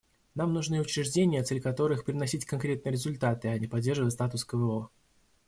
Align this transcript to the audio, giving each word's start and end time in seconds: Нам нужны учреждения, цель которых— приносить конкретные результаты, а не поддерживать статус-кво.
Нам 0.33 0.51
нужны 0.51 0.81
учреждения, 0.81 1.43
цель 1.43 1.61
которых— 1.61 2.05
приносить 2.05 2.43
конкретные 2.47 2.91
результаты, 2.91 3.49
а 3.49 3.59
не 3.59 3.67
поддерживать 3.67 4.13
статус-кво. 4.13 4.89